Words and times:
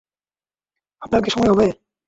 আপনার 1.01 1.21
কি 1.23 1.29
সময় 1.31 1.51
হবে? 1.51 1.67